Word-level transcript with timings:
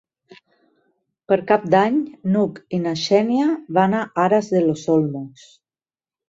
Per 1.31 1.37
Cap 1.51 1.67
d'Any 1.73 1.99
n'Hug 2.35 2.57
i 2.77 2.79
na 2.87 2.95
Xènia 3.03 3.51
van 3.79 3.95
a 3.99 4.01
Aras 4.25 4.51
de 4.57 4.63
los 4.65 4.89
Olmos. 4.97 5.47